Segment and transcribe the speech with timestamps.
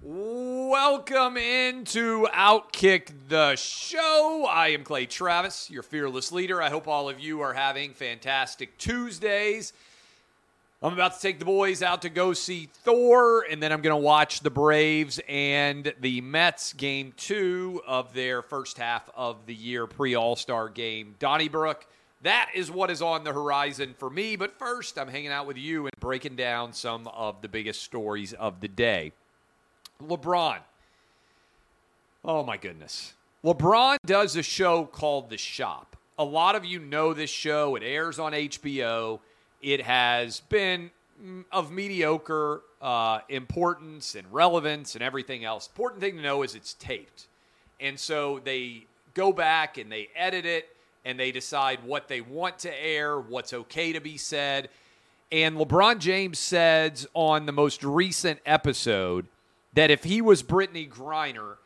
[0.00, 4.46] Welcome into Outkick the Show.
[4.48, 6.62] I am Clay Travis, your fearless leader.
[6.62, 9.72] I hope all of you are having fantastic Tuesdays.
[10.84, 13.96] I'm about to take the boys out to go see Thor, and then I'm going
[13.96, 19.54] to watch the Braves and the Mets game two of their first half of the
[19.54, 21.16] year pre All Star game.
[21.18, 21.84] Donnybrook,
[22.22, 24.36] that is what is on the horizon for me.
[24.36, 28.32] But first, I'm hanging out with you and breaking down some of the biggest stories
[28.32, 29.12] of the day.
[30.02, 30.58] LeBron.
[32.24, 33.14] Oh my goodness.
[33.44, 35.96] LeBron does a show called The Shop.
[36.18, 37.76] A lot of you know this show.
[37.76, 39.20] It airs on HBO.
[39.62, 40.90] It has been
[41.22, 45.68] mm, of mediocre uh, importance and relevance and everything else.
[45.68, 47.28] Important thing to know is it's taped.
[47.80, 50.68] And so they go back and they edit it
[51.04, 54.68] and they decide what they want to air, what's okay to be said.
[55.30, 59.26] And LeBron James says on the most recent episode
[59.74, 61.56] that if he was Brittney Griner,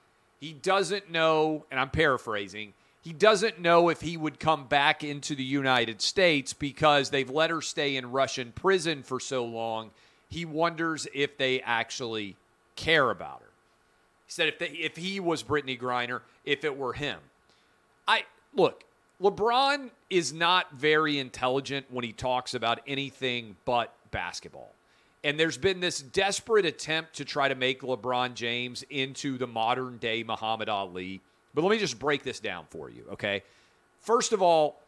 [0.40, 5.34] he doesn't know, and I'm paraphrasing, he doesn't know if he would come back into
[5.34, 9.90] the United States because they've let her stay in Russian prison for so long.
[10.28, 12.36] He wonders if they actually
[12.76, 13.50] care about her.
[14.26, 17.18] He said if they, if he was Brittney Griner, if it were him.
[18.06, 18.84] I look,
[19.20, 24.72] LeBron is not very intelligent when he talks about anything but basketball.
[25.24, 29.98] And there's been this desperate attempt to try to make LeBron James into the modern
[29.98, 31.20] day Muhammad Ali.
[31.54, 33.42] But let me just break this down for you, okay?
[34.00, 34.80] First of all,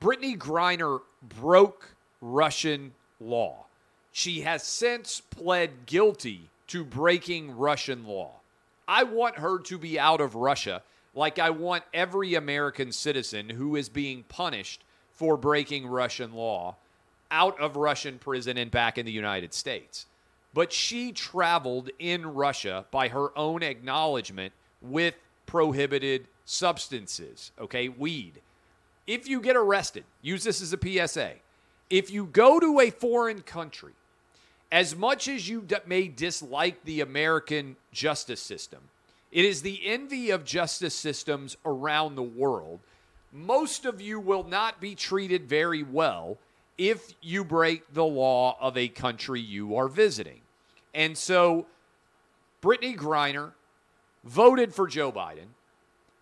[0.00, 1.00] Brittney Griner
[1.40, 3.64] broke Russian law.
[4.12, 8.32] She has since pled guilty to breaking Russian law.
[8.86, 10.82] I want her to be out of Russia
[11.14, 16.76] like I want every American citizen who is being punished for breaking Russian law
[17.30, 20.06] out of Russian prison and back in the United States.
[20.54, 25.14] But she traveled in Russia by her own acknowledgement with
[25.46, 28.40] prohibited substances, okay, weed.
[29.06, 31.32] If you get arrested, use this as a PSA.
[31.90, 33.94] If you go to a foreign country,
[34.70, 38.80] as much as you may dislike the American justice system,
[39.30, 42.80] it is the envy of justice systems around the world.
[43.32, 46.38] Most of you will not be treated very well
[46.78, 50.40] if you break the law of a country you are visiting.
[50.94, 51.66] And so
[52.62, 53.52] Brittney Griner
[54.24, 55.48] voted for Joe Biden.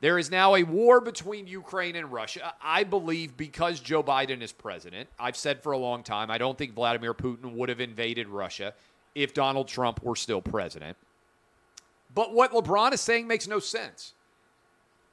[0.01, 2.55] There is now a war between Ukraine and Russia.
[2.63, 5.09] I believe because Joe Biden is president.
[5.19, 8.75] I've said for a long time, I don't think Vladimir Putin would have invaded Russia
[9.15, 10.97] if Donald Trump were still president.
[12.15, 14.13] But what LeBron is saying makes no sense.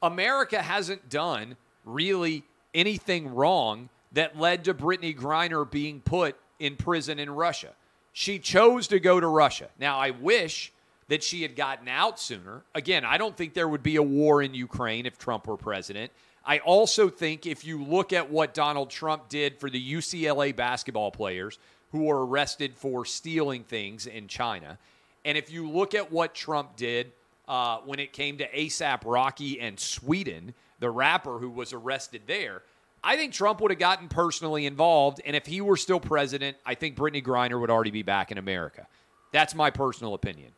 [0.01, 1.55] America hasn't done
[1.85, 2.43] really
[2.73, 7.69] anything wrong that led to Brittney Griner being put in prison in Russia.
[8.13, 9.69] She chose to go to Russia.
[9.79, 10.71] Now, I wish
[11.07, 12.63] that she had gotten out sooner.
[12.75, 16.11] Again, I don't think there would be a war in Ukraine if Trump were president.
[16.45, 21.11] I also think if you look at what Donald Trump did for the UCLA basketball
[21.11, 21.57] players
[21.91, 24.77] who were arrested for stealing things in China,
[25.25, 27.11] and if you look at what Trump did
[27.47, 32.61] uh, when it came to ASAP Rocky and Sweden, the rapper who was arrested there,
[33.03, 35.21] I think Trump would have gotten personally involved.
[35.25, 38.37] And if he were still president, I think Brittney Griner would already be back in
[38.37, 38.87] America.
[39.31, 40.51] That's my personal opinion.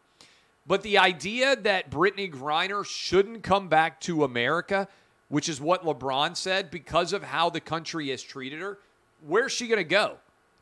[0.67, 4.87] But the idea that Brittney Griner shouldn't come back to America,
[5.29, 8.79] which is what LeBron said, because of how the country has treated her,
[9.25, 10.17] where's she going to go?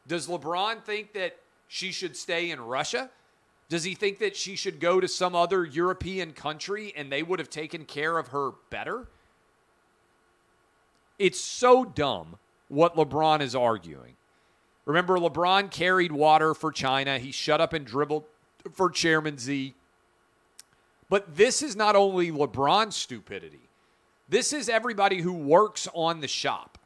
[0.07, 3.09] Does LeBron think that she should stay in Russia?
[3.69, 7.39] Does he think that she should go to some other European country and they would
[7.39, 9.07] have taken care of her better?
[11.23, 12.35] It's so dumb
[12.67, 14.15] what LeBron is arguing.
[14.83, 17.17] Remember, LeBron carried water for China.
[17.17, 18.25] He shut up and dribbled
[18.73, 19.73] for Chairman Z.
[21.07, 23.69] But this is not only LeBron's stupidity,
[24.27, 26.77] this is everybody who works on the shop.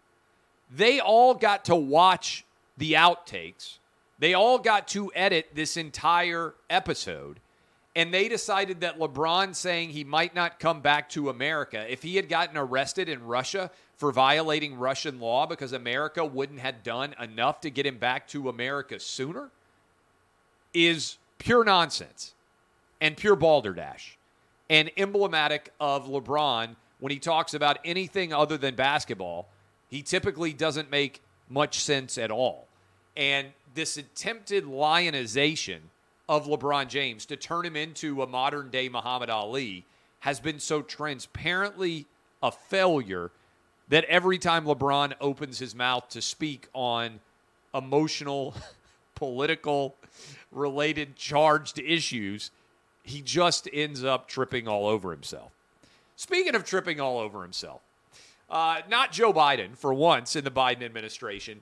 [0.70, 2.46] They all got to watch
[2.78, 3.80] the outtakes,
[4.20, 7.40] they all got to edit this entire episode.
[7.98, 12.16] And they decided that LeBron saying he might not come back to America, if he
[12.16, 17.60] had gotten arrested in Russia for violating Russian law because America wouldn't have done enough
[17.62, 19.50] to get him back to America sooner
[20.76, 22.36] is pure nonsense
[23.02, 24.16] and pure balderdash
[24.70, 29.48] and emblematic of LeBron when he talks about anything other than basketball.
[29.90, 32.68] He typically doesn't make much sense at all.
[33.16, 35.90] And this attempted lionization
[36.30, 39.86] of LeBron James to turn him into a modern day Muhammad Ali
[40.20, 42.06] has been so transparently
[42.44, 43.32] a failure
[43.90, 47.20] that every time LeBron opens his mouth to speak on
[47.74, 48.54] emotional,
[49.16, 49.96] political,
[50.52, 52.52] related, charged issues,
[53.04, 55.52] he just ends up tripping all over himself.
[56.16, 57.82] Speaking of tripping all over himself,
[58.50, 61.62] uh, not Joe Biden for once in the Biden administration.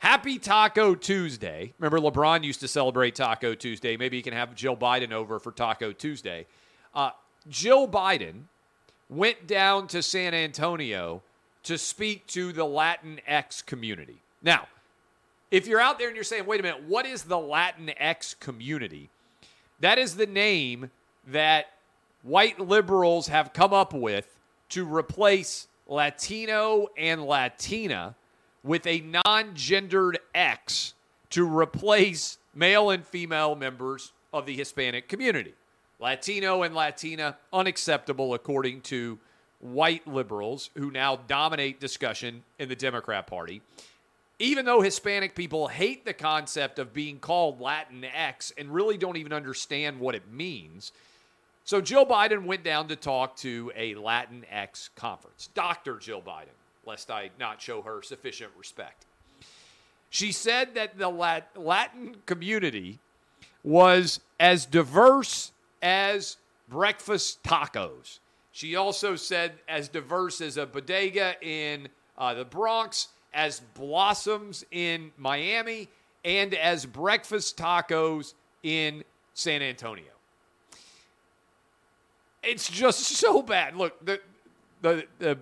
[0.00, 1.74] Happy Taco Tuesday.
[1.78, 3.98] Remember, LeBron used to celebrate Taco Tuesday.
[3.98, 6.46] Maybe you can have Jill Biden over for Taco Tuesday.
[6.94, 7.10] Uh,
[7.50, 8.44] Jill Biden
[9.10, 11.20] went down to San Antonio
[11.64, 14.16] to speak to the Latinx community.
[14.42, 14.68] Now,
[15.50, 19.10] if you're out there and you're saying, wait a minute, what is the Latinx community?
[19.80, 20.90] That is the name
[21.26, 21.66] that
[22.22, 24.34] white liberals have come up with
[24.70, 28.14] to replace Latino and Latina
[28.62, 30.94] with a non gendered X
[31.30, 35.54] to replace male and female members of the Hispanic community.
[35.98, 39.18] Latino and Latina, unacceptable according to
[39.60, 43.60] white liberals who now dominate discussion in the Democrat Party.
[44.38, 49.34] Even though Hispanic people hate the concept of being called Latinx and really don't even
[49.34, 50.92] understand what it means.
[51.64, 55.50] So Jill Biden went down to talk to a Latinx conference.
[55.54, 55.98] Dr.
[55.98, 56.56] Jill Biden,
[56.86, 59.06] lest I not show her sufficient respect.
[60.10, 62.98] She said that the Latin community
[63.62, 66.36] was as diverse as
[66.68, 68.18] breakfast tacos.
[68.52, 71.88] She also said as diverse as a bodega in
[72.18, 75.88] uh, the Bronx, as blossoms in Miami,
[76.24, 79.04] and as breakfast tacos in
[79.34, 80.04] San Antonio.
[82.42, 83.76] It's just so bad.
[83.76, 84.20] Look, the,
[84.82, 85.38] the, the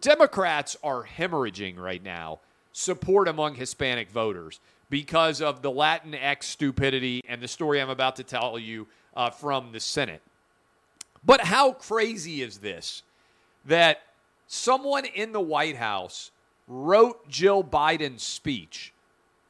[0.00, 2.40] Democrats are hemorrhaging right now
[2.72, 4.60] support among Hispanic voters
[4.90, 8.86] because of the Latinx stupidity and the story I'm about to tell you
[9.16, 10.22] uh, from the Senate.
[11.24, 13.02] But how crazy is this
[13.66, 14.00] that
[14.46, 16.30] someone in the White House
[16.66, 18.92] wrote Jill Biden's speech,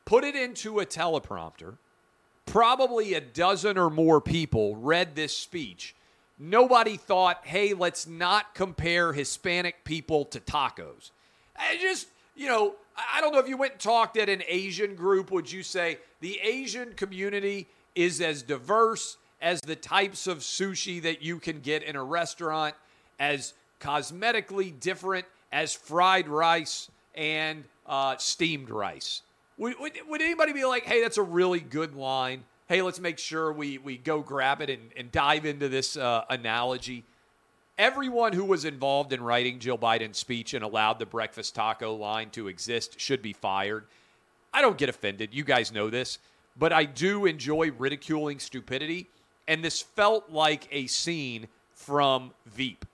[0.05, 1.77] put it into a teleprompter,
[2.47, 5.95] probably a dozen or more people read this speech.
[6.39, 11.11] Nobody thought, hey, let's not compare Hispanic people to tacos.
[11.57, 12.07] I just,
[12.37, 12.75] you know,
[13.13, 15.99] I don't know if you went and talked at an Asian group, would you say
[16.21, 21.83] the Asian community is as diverse as the types of sushi that you can get
[21.83, 22.75] in a restaurant,
[23.19, 29.23] as cosmetically different as fried rice and uh, steamed rice.
[29.57, 32.45] Would, would, would, anybody be like, hey, that's a really good line?
[32.69, 36.27] Hey, let's make sure we, we go grab it and, and dive into this uh,
[36.29, 37.03] analogy.
[37.79, 42.29] Everyone who was involved in writing Jill Biden's speech and allowed the breakfast taco line
[42.31, 43.87] to exist should be fired.
[44.53, 45.33] I don't get offended.
[45.33, 46.19] You guys know this.
[46.59, 49.09] But I do enjoy ridiculing stupidity
[49.47, 52.85] and this felt like a scene from Veep.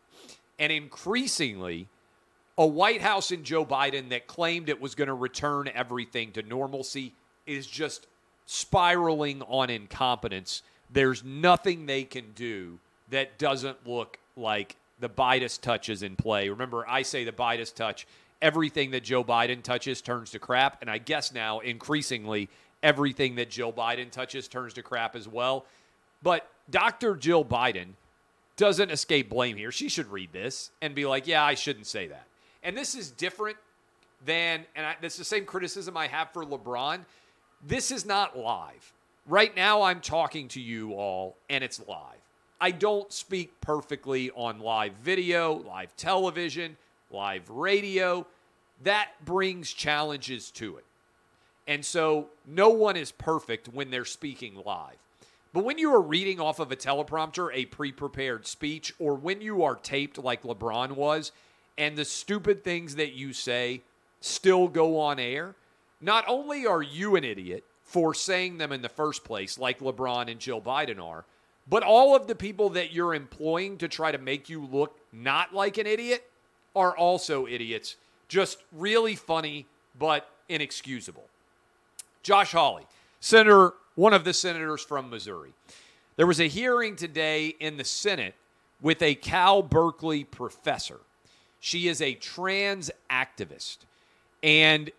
[0.56, 1.88] And increasingly,
[2.56, 6.42] a White House and Joe Biden that claimed it was going to return everything to
[6.42, 7.12] normalcy
[7.44, 8.06] is just
[8.46, 10.62] spiraling on incompetence.
[10.90, 12.78] There's nothing they can do
[13.10, 16.48] that doesn't look like the Biden touch is in play.
[16.48, 18.06] Remember, I say the Biden touch.
[18.40, 20.78] Everything that Joe Biden touches turns to crap.
[20.80, 22.48] And I guess now, increasingly,
[22.82, 25.64] everything that Joe Biden touches turns to crap as well.
[26.22, 27.16] But Dr.
[27.16, 27.88] Jill Biden
[28.56, 29.72] doesn't escape blame here.
[29.72, 32.26] She should read this and be like, yeah, I shouldn't say that.
[32.62, 33.58] And this is different
[34.24, 37.00] than, and I, is the same criticism I have for LeBron.
[37.66, 38.92] This is not live.
[39.26, 42.18] Right now, I'm talking to you all, and it's live.
[42.60, 46.76] I don't speak perfectly on live video, live television,
[47.10, 48.26] live radio.
[48.82, 50.84] That brings challenges to it.
[51.66, 54.98] And so, no one is perfect when they're speaking live.
[55.54, 59.40] But when you are reading off of a teleprompter a pre prepared speech, or when
[59.40, 61.32] you are taped like LeBron was,
[61.78, 63.80] and the stupid things that you say
[64.20, 65.54] still go on air,
[66.04, 70.30] not only are you an idiot for saying them in the first place, like LeBron
[70.30, 71.24] and Jill Biden are,
[71.68, 75.54] but all of the people that you're employing to try to make you look not
[75.54, 76.28] like an idiot
[76.76, 77.96] are also idiots.
[78.28, 79.66] Just really funny,
[79.98, 81.24] but inexcusable.
[82.22, 82.84] Josh Hawley,
[83.20, 85.52] Senator one of the senators from Missouri.
[86.16, 88.34] There was a hearing today in the Senate
[88.80, 91.00] with a Cal Berkeley professor.
[91.60, 93.78] She is a trans activist.
[94.42, 94.90] And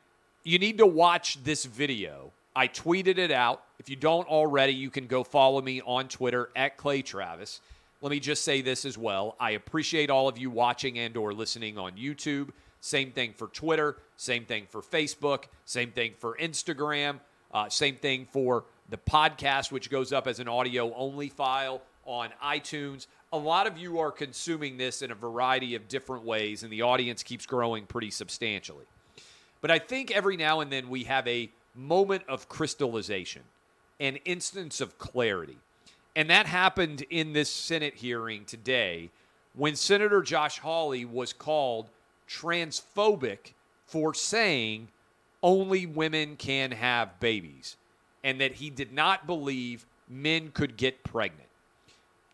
[0.46, 2.32] you need to watch this video.
[2.56, 3.64] I tweeted it out.
[3.80, 7.60] If you don't already, you can go follow me on Twitter at Clay Travis.
[8.02, 9.36] Let me just say this as well.
[9.40, 12.52] I appreciate all of you watching and or listening on YouTube.
[12.80, 17.20] Same thing for Twitter, same thing for Facebook, same thing for Instagram,
[17.52, 22.30] uh, same thing for the podcast, which goes up as an audio only file on
[22.44, 23.08] iTunes.
[23.34, 26.84] A lot of you are consuming this in a variety of different ways, and the
[26.84, 28.86] audience keeps growing pretty substantially.
[29.62, 33.44] But I think every now and then we have a moment of crystallization,
[34.00, 35.58] an instance of clarity.
[36.16, 39.10] And that happened in this Senate hearing today
[39.54, 41.90] when Senator Josh Hawley was called
[42.30, 43.54] transphobic
[43.86, 44.88] for saying
[45.44, 47.78] only women can have babies
[48.24, 51.50] and that he did not believe men could get pregnant.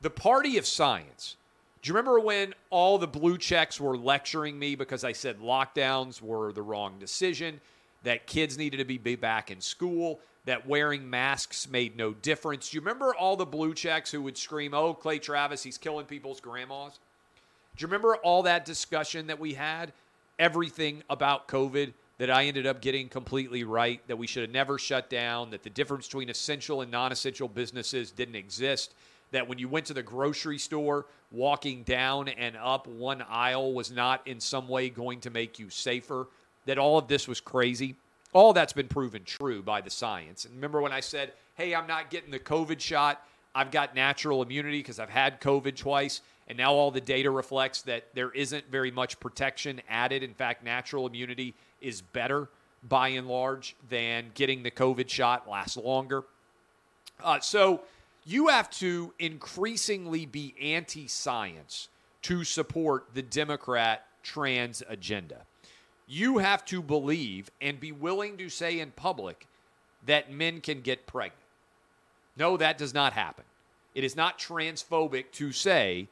[0.01, 1.35] The party of science.
[1.81, 6.21] Do you remember when all the blue checks were lecturing me because I said lockdowns
[6.21, 7.59] were the wrong decision,
[8.03, 12.69] that kids needed to be back in school, that wearing masks made no difference?
[12.69, 16.05] Do you remember all the blue checks who would scream, oh, Clay Travis, he's killing
[16.05, 16.99] people's grandmas?
[17.77, 19.93] Do you remember all that discussion that we had?
[20.39, 24.77] Everything about COVID that I ended up getting completely right, that we should have never
[24.77, 28.93] shut down, that the difference between essential and non essential businesses didn't exist,
[29.31, 33.91] that when you went to the grocery store, walking down and up one aisle was
[33.91, 36.27] not in some way going to make you safer,
[36.65, 37.95] that all of this was crazy.
[38.33, 40.45] All that's been proven true by the science.
[40.45, 44.41] And remember when I said, hey, I'm not getting the COVID shot, I've got natural
[44.41, 46.21] immunity because I've had COVID twice.
[46.47, 50.23] And now all the data reflects that there isn't very much protection added.
[50.23, 52.49] In fact, natural immunity is better
[52.83, 56.23] by and large than getting the COVID shot, lasts longer.
[57.23, 57.81] Uh, so
[58.25, 61.89] you have to increasingly be anti science
[62.23, 65.45] to support the Democrat trans agenda.
[66.07, 69.47] You have to believe and be willing to say in public
[70.05, 71.37] that men can get pregnant.
[72.37, 73.45] No, that does not happen.
[73.95, 76.07] It is not transphobic to say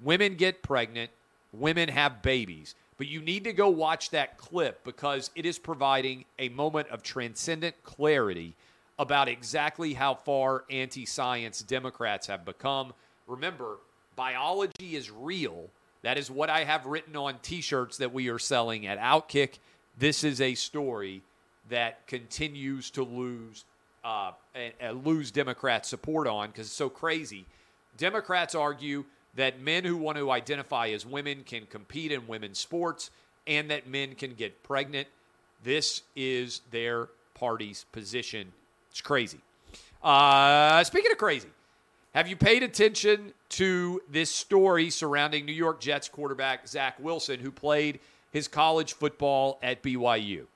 [0.00, 1.10] women get pregnant,
[1.52, 2.74] women have babies.
[2.96, 7.02] But you need to go watch that clip because it is providing a moment of
[7.02, 8.54] transcendent clarity
[9.00, 12.92] about exactly how far anti science Democrats have become.
[13.26, 13.78] Remember,
[14.14, 15.70] biology is real.
[16.02, 19.58] That is what I have written on t shirts that we are selling at Outkick.
[19.98, 21.22] This is a story
[21.70, 23.64] that continues to lose
[24.04, 24.32] uh,
[24.92, 27.46] lose Democrat support on because it's so crazy.
[27.96, 29.04] Democrats argue
[29.34, 33.10] that men who want to identify as women can compete in women's sports
[33.46, 35.08] and that men can get pregnant.
[35.64, 38.52] This is their party's position.
[38.90, 39.38] It's crazy.
[40.02, 41.48] Uh, speaking of crazy,
[42.14, 47.50] have you paid attention to this story surrounding New York Jets quarterback Zach Wilson, who
[47.50, 48.00] played
[48.32, 50.46] his college football at BYU?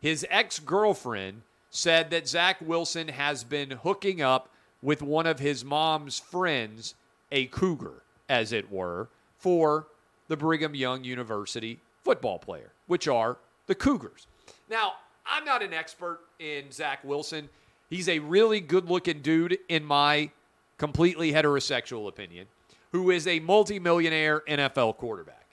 [0.00, 4.48] His ex girlfriend said that Zach Wilson has been hooking up
[4.82, 6.94] with one of his mom's friends,
[7.32, 9.86] a cougar as it were, for
[10.28, 14.26] the Brigham Young University football player, which are the Cougars.
[14.68, 14.94] Now,
[15.26, 17.48] I'm not an expert in Zach Wilson.
[17.88, 20.30] He's a really good looking dude, in my
[20.76, 22.46] completely heterosexual opinion,
[22.92, 25.46] who is a multimillionaire NFL quarterback.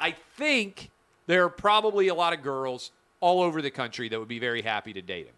[0.00, 0.90] I think
[1.26, 4.62] there are probably a lot of girls all over the country that would be very
[4.62, 5.34] happy to date him.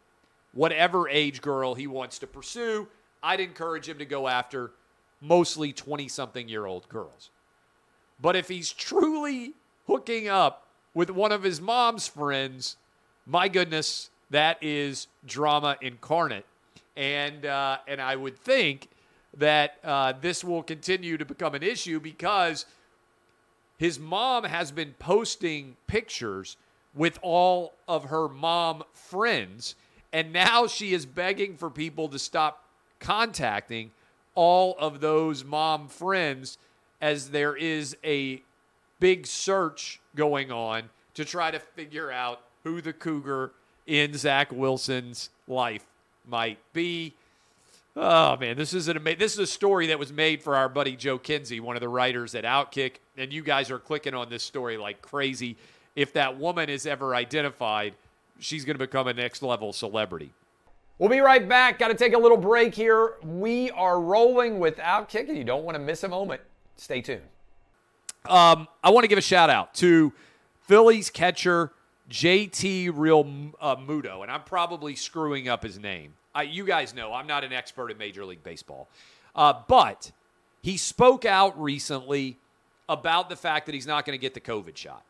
[0.52, 2.86] Whatever age girl he wants to pursue,
[3.22, 4.72] I'd encourage him to go after
[5.20, 7.30] mostly 20 something year old girls.
[8.20, 9.54] But if he's truly
[9.86, 12.76] hooking up with one of his mom's friends,
[13.26, 16.46] my goodness, that is drama incarnate.
[16.96, 18.88] And, uh, and I would think
[19.36, 22.66] that uh, this will continue to become an issue because
[23.78, 26.56] his mom has been posting pictures
[26.94, 29.74] with all of her mom friends.
[30.12, 32.64] And now she is begging for people to stop
[33.00, 33.90] contacting
[34.34, 36.58] all of those mom friends
[37.00, 38.42] as there is a
[38.98, 40.84] big search going on
[41.14, 43.52] to try to figure out who the cougar
[43.86, 45.84] in Zach Wilson's life
[46.26, 47.14] might be.
[47.94, 49.18] Oh man, this is an amazing.
[49.18, 51.88] This is a story that was made for our buddy Joe Kinsey, one of the
[51.88, 55.56] writers at Outkick, and you guys are clicking on this story like crazy.
[55.94, 57.94] If that woman is ever identified,
[58.38, 60.32] she's going to become a next level celebrity.
[60.98, 61.78] We'll be right back.
[61.78, 63.14] Got to take a little break here.
[63.22, 66.40] We are rolling with Outkick, and you don't want to miss a moment.
[66.76, 67.22] Stay tuned.
[68.26, 70.12] Um, I want to give a shout out to
[70.62, 71.72] Phillies catcher
[72.12, 73.26] JT Real
[73.58, 76.12] uh, and I'm probably screwing up his name.
[76.34, 78.86] I, you guys know I'm not an expert in Major League Baseball,
[79.34, 80.12] uh, but
[80.60, 82.36] he spoke out recently
[82.86, 85.02] about the fact that he's not going to get the COVID shot.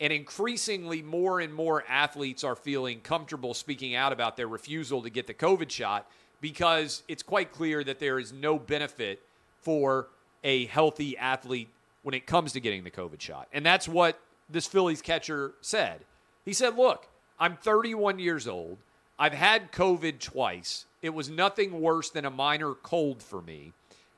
[0.00, 5.10] And increasingly, more and more athletes are feeling comfortable speaking out about their refusal to
[5.10, 6.10] get the COVID shot
[6.42, 9.22] because it's quite clear that there is no benefit
[9.62, 10.08] for
[10.44, 11.68] a healthy athlete
[12.02, 13.48] when it comes to getting the COVID shot.
[13.52, 16.00] And that's what this Phillies catcher said.
[16.44, 17.06] He said, Look,
[17.38, 18.78] I'm 31 years old.
[19.18, 20.86] I've had COVID twice.
[21.02, 23.72] It was nothing worse than a minor cold for me.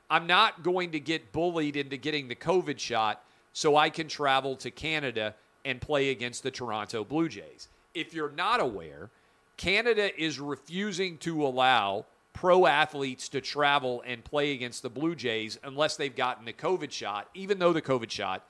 [0.09, 4.55] I'm not going to get bullied into getting the COVID shot so I can travel
[4.57, 7.67] to Canada and play against the Toronto Blue Jays.
[7.93, 9.09] If you're not aware,
[9.57, 15.59] Canada is refusing to allow pro athletes to travel and play against the Blue Jays
[15.63, 18.45] unless they've gotten the COVID shot, even though the COVID shot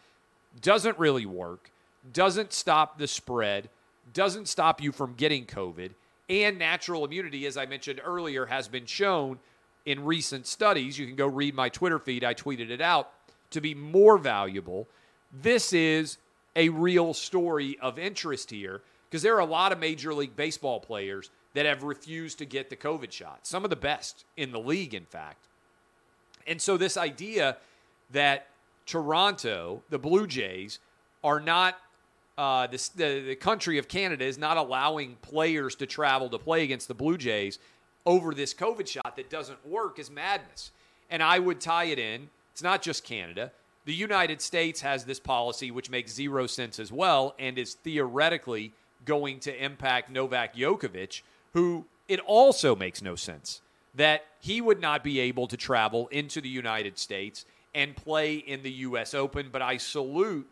[0.61, 1.69] doesn't really work,
[2.11, 3.69] doesn't stop the spread,
[4.13, 5.91] doesn't stop you from getting COVID,
[6.29, 9.39] and natural immunity, as I mentioned earlier, has been shown
[9.85, 10.97] in recent studies.
[10.97, 13.11] You can go read my Twitter feed, I tweeted it out,
[13.51, 14.87] to be more valuable.
[15.31, 16.17] This is
[16.55, 20.79] a real story of interest here because there are a lot of Major League Baseball
[20.79, 24.59] players that have refused to get the COVID shot, some of the best in the
[24.59, 25.47] league, in fact.
[26.47, 27.57] And so, this idea
[28.11, 28.47] that
[28.85, 30.79] Toronto, the Blue Jays,
[31.23, 31.77] are not
[32.37, 36.63] uh, the, the, the country of Canada is not allowing players to travel to play
[36.63, 37.59] against the Blue Jays
[38.05, 40.71] over this COVID shot that doesn't work is madness.
[41.09, 42.29] And I would tie it in.
[42.51, 43.51] It's not just Canada.
[43.85, 48.71] The United States has this policy, which makes zero sense as well, and is theoretically
[49.05, 51.21] going to impact Novak Djokovic,
[51.53, 53.61] who it also makes no sense
[53.95, 58.63] that he would not be able to travel into the United States and play in
[58.63, 59.13] the U.S.
[59.13, 59.49] Open.
[59.51, 60.47] But I salute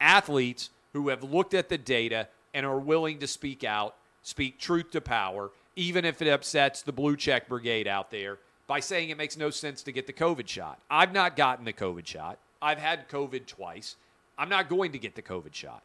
[0.00, 4.90] athletes who have looked at the data and are willing to speak out, speak truth
[4.92, 9.18] to power, even if it upsets the blue check brigade out there by saying it
[9.18, 10.78] makes no sense to get the COVID shot.
[10.90, 12.38] I've not gotten the COVID shot.
[12.62, 13.96] I've had COVID twice.
[14.38, 15.82] I'm not going to get the COVID shot.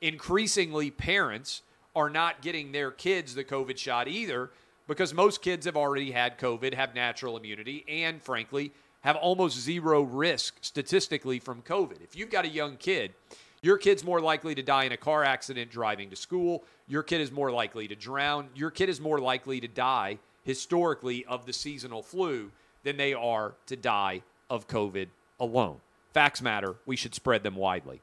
[0.00, 1.62] Increasingly, parents
[1.94, 4.50] are not getting their kids the COVID shot either
[4.86, 10.02] because most kids have already had COVID, have natural immunity, and frankly, have almost zero
[10.02, 12.02] risk statistically from COVID.
[12.02, 13.12] If you've got a young kid,
[13.64, 16.64] your kid's more likely to die in a car accident driving to school.
[16.86, 18.50] Your kid is more likely to drown.
[18.54, 22.50] Your kid is more likely to die historically of the seasonal flu
[22.82, 25.08] than they are to die of COVID
[25.40, 25.78] alone.
[26.12, 26.76] Facts matter.
[26.84, 28.02] We should spread them widely.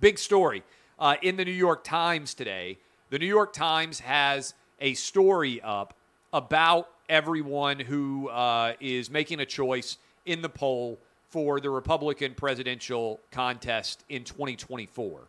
[0.00, 0.64] Big story
[0.98, 2.78] uh, in the New York Times today.
[3.10, 5.94] The New York Times has a story up
[6.32, 10.98] about everyone who uh, is making a choice in the poll
[11.34, 15.22] for the Republican presidential contest in 2024.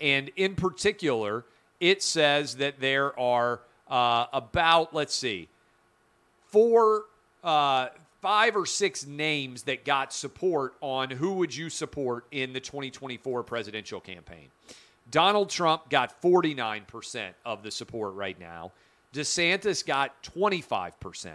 [0.00, 1.44] And in particular,
[1.80, 5.48] it says that there are uh, about, let's see,
[6.46, 7.02] four,
[7.44, 7.88] uh,
[8.22, 13.42] five or six names that got support on who would you support in the 2024
[13.42, 14.48] presidential campaign.
[15.10, 18.72] Donald Trump got 49% of the support right now.
[19.12, 21.32] DeSantis got 25%.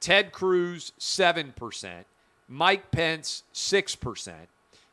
[0.00, 2.04] Ted Cruz, 7%.
[2.48, 4.32] Mike Pence, 6%.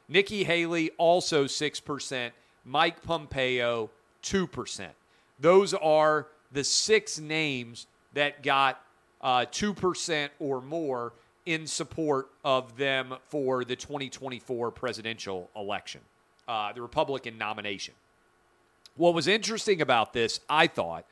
[0.07, 2.31] Nikki Haley, also 6%.
[2.65, 3.89] Mike Pompeo,
[4.23, 4.87] 2%.
[5.39, 8.81] Those are the six names that got
[9.21, 11.13] uh, 2% or more
[11.45, 16.01] in support of them for the 2024 presidential election,
[16.47, 17.93] uh, the Republican nomination.
[18.95, 21.05] What was interesting about this, I thought,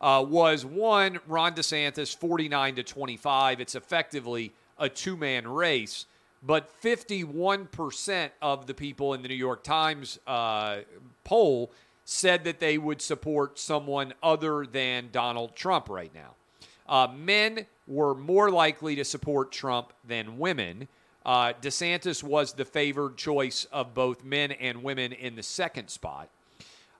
[0.00, 3.60] uh, was one, Ron DeSantis, 49 to 25.
[3.60, 6.06] It's effectively a two man race.
[6.42, 10.78] But 51% of the people in the New York Times uh,
[11.24, 11.72] poll
[12.04, 16.34] said that they would support someone other than Donald Trump right now.
[16.88, 20.88] Uh, men were more likely to support Trump than women.
[21.26, 26.30] Uh, DeSantis was the favored choice of both men and women in the second spot.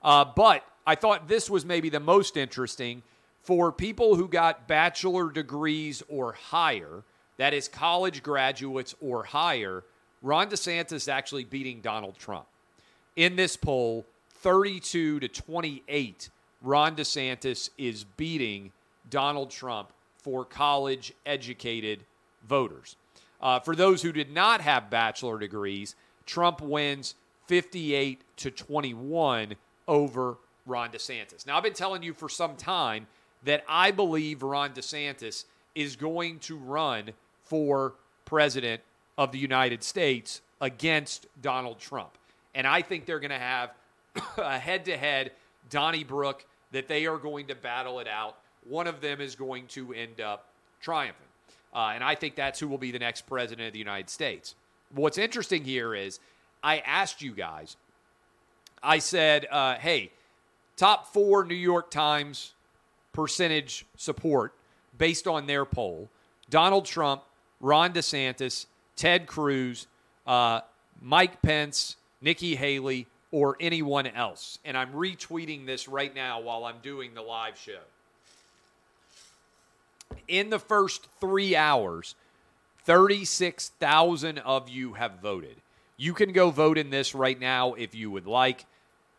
[0.02, 3.02] Uh, but I thought this was maybe the most interesting
[3.42, 7.02] for people who got bachelor degrees or higher
[7.38, 9.84] that is college graduates or higher,
[10.22, 12.46] Ron DeSantis is actually beating Donald Trump.
[13.16, 16.30] In this poll, 32 to 28,
[16.62, 18.72] Ron DeSantis is beating
[19.08, 22.04] Donald Trump for college educated
[22.46, 22.96] voters.
[23.40, 25.94] Uh, for those who did not have bachelor degrees,
[26.26, 27.14] Trump wins
[27.46, 29.54] 58 to 21
[29.86, 31.46] over Ron DeSantis.
[31.46, 33.06] Now, I've been telling you for some time
[33.44, 37.12] that I believe Ron DeSantis is going to run
[37.48, 38.82] for president
[39.16, 42.10] of the United States against Donald Trump.
[42.54, 43.70] And I think they're going to have
[44.36, 45.32] a head to head
[45.70, 48.36] Donnybrook that they are going to battle it out.
[48.68, 50.46] One of them is going to end up
[50.80, 51.26] triumphing.
[51.74, 54.54] Uh, and I think that's who will be the next president of the United States.
[54.94, 56.18] What's interesting here is
[56.62, 57.76] I asked you guys,
[58.82, 60.10] I said, uh, hey,
[60.76, 62.52] top four New York Times
[63.12, 64.54] percentage support
[64.96, 66.08] based on their poll
[66.50, 67.22] Donald Trump,
[67.60, 68.66] Ron DeSantis,
[68.96, 69.86] Ted Cruz,
[70.26, 70.60] uh,
[71.00, 74.58] Mike Pence, Nikki Haley, or anyone else.
[74.64, 77.80] And I'm retweeting this right now while I'm doing the live show.
[80.26, 82.14] In the first three hours,
[82.84, 85.56] 36,000 of you have voted.
[85.96, 88.64] You can go vote in this right now if you would like.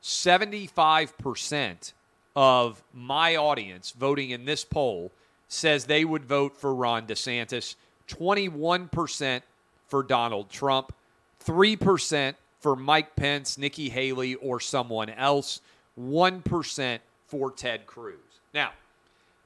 [0.01, 1.93] 75%
[2.35, 5.11] of my audience voting in this poll
[5.47, 7.75] says they would vote for Ron DeSantis,
[8.09, 9.41] 21%
[9.87, 10.93] for Donald Trump,
[11.45, 15.61] 3% for Mike Pence, Nikki Haley, or someone else,
[15.99, 18.17] 1% for Ted Cruz.
[18.53, 18.71] Now,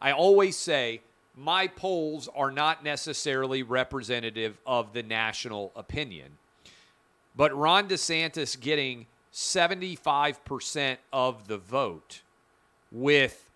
[0.01, 1.01] I always say
[1.35, 6.37] my polls are not necessarily representative of the national opinion,
[7.35, 12.21] but Ron DeSantis getting 75% of the vote
[12.91, 13.49] with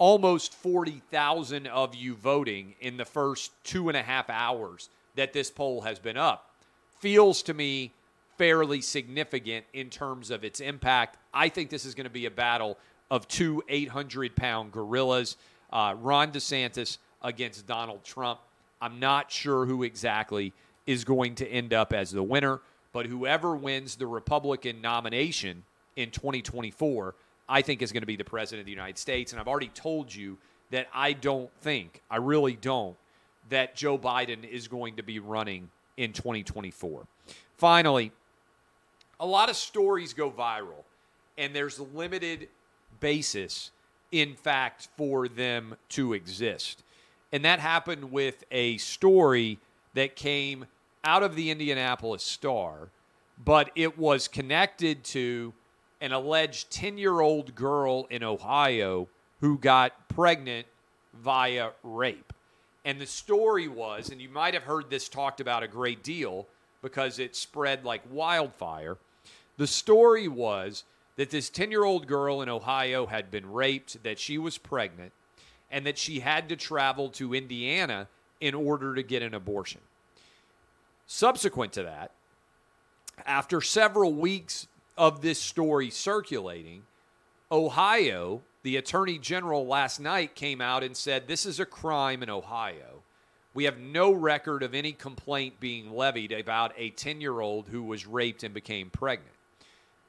[0.00, 5.50] almost 40,000 of you voting in the first two and a half hours that this
[5.50, 6.54] poll has been up
[7.00, 7.92] feels to me
[8.38, 11.18] fairly significant in terms of its impact.
[11.34, 12.78] I think this is going to be a battle
[13.10, 15.36] of two 800 pound gorillas
[15.70, 18.40] uh, Ron DeSantis against Donald Trump.
[18.80, 20.54] I'm not sure who exactly
[20.86, 22.60] is going to end up as the winner,
[22.94, 25.62] but whoever wins the Republican nomination
[25.96, 27.14] in 2024,
[27.50, 29.32] I think is going to be the president of the United States.
[29.32, 30.38] And I've already told you
[30.70, 32.96] that I don't think, I really don't,
[33.48, 37.06] that Joe Biden is going to be running in 2024.
[37.56, 38.12] Finally,
[39.18, 40.84] a lot of stories go viral,
[41.36, 42.48] and there's limited
[43.00, 43.72] basis,
[44.12, 46.84] in fact, for them to exist.
[47.32, 49.58] And that happened with a story
[49.94, 50.66] that came
[51.02, 52.90] out of the Indianapolis Star,
[53.44, 55.52] but it was connected to
[56.00, 59.08] an alleged 10 year old girl in Ohio
[59.40, 60.66] who got pregnant
[61.14, 62.32] via rape.
[62.84, 66.46] And the story was, and you might have heard this talked about a great deal
[66.82, 68.96] because it spread like wildfire.
[69.58, 70.84] The story was
[71.16, 75.12] that this 10 year old girl in Ohio had been raped, that she was pregnant,
[75.70, 78.08] and that she had to travel to Indiana
[78.40, 79.82] in order to get an abortion.
[81.06, 82.12] Subsequent to that,
[83.26, 84.66] after several weeks
[85.00, 86.82] of this story circulating,
[87.50, 92.28] Ohio, the attorney general last night came out and said this is a crime in
[92.28, 93.02] Ohio.
[93.54, 97.82] We have no record of any complaint being levied about a 10 year old who
[97.82, 99.32] was raped and became pregnant.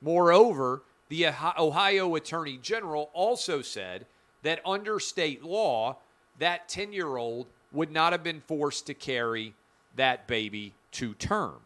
[0.02, 1.28] Moreover, the
[1.58, 4.06] Ohio Attorney General also said
[4.44, 5.96] that under state law,
[6.38, 9.54] that 10 year old would not have been forced to carry
[9.96, 11.62] that baby to term.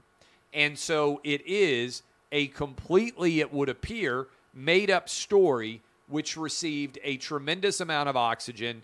[0.53, 7.17] And so it is a completely, it would appear, made up story which received a
[7.17, 8.83] tremendous amount of oxygen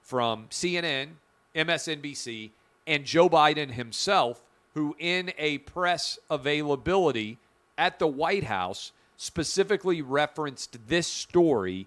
[0.00, 1.08] from CNN,
[1.54, 2.50] MSNBC,
[2.86, 4.42] and Joe Biden himself,
[4.74, 7.38] who, in a press availability
[7.76, 11.86] at the White House, specifically referenced this story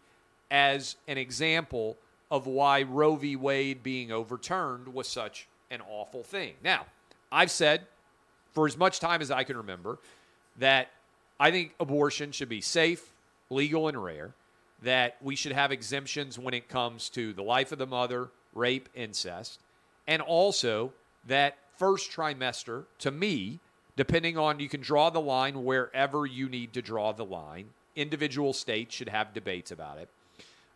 [0.52, 1.98] as an example
[2.32, 3.36] of why Roe v.
[3.36, 6.54] Wade being overturned was such an awful thing.
[6.64, 6.86] Now,
[7.32, 7.82] I've said
[8.54, 10.00] for as much time as I can remember
[10.58, 10.90] that
[11.40, 13.14] I think abortion should be safe,
[13.50, 14.34] legal, and rare,
[14.82, 18.90] that we should have exemptions when it comes to the life of the mother, rape,
[18.96, 19.60] incest,
[20.08, 20.94] and also
[21.28, 23.60] that first trimester, to me,
[23.96, 27.68] depending on you can draw the line wherever you need to draw the line.
[27.96, 30.10] Individual states should have debates about it.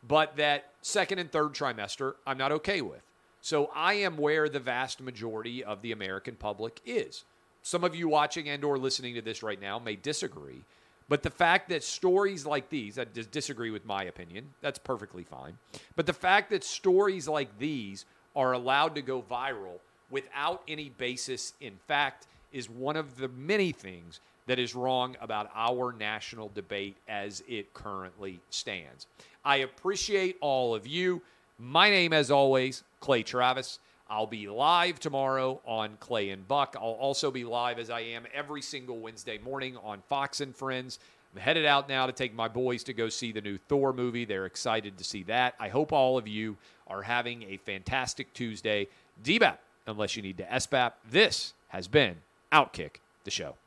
[0.07, 3.01] But that second and third trimester, I'm not okay with.
[3.41, 7.23] So I am where the vast majority of the American public is.
[7.61, 10.61] Some of you watching and or listening to this right now may disagree,
[11.07, 15.57] but the fact that stories like these, I disagree with my opinion, that's perfectly fine.
[15.95, 19.79] But the fact that stories like these are allowed to go viral
[20.11, 25.51] without any basis in fact is one of the many things that is wrong about
[25.53, 29.05] our national debate as it currently stands.
[29.45, 31.21] I appreciate all of you.
[31.59, 33.79] My name, as always, Clay Travis.
[34.11, 36.75] I'll be live tomorrow on Clay and Buck.
[36.75, 40.97] I'll also be live as I am every single Wednesday morning on Fox and Friends.
[41.35, 44.25] I'm headed out now to take my boys to go see the new Thor movie.
[44.25, 45.53] They're excited to see that.
[45.59, 48.87] I hope all of you are having a fantastic Tuesday.
[49.23, 50.93] DBAP, unless you need to SBAP.
[51.11, 52.15] This has been
[52.51, 52.95] Outkick
[53.25, 53.57] the show.